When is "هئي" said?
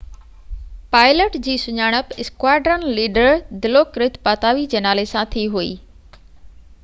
5.57-5.71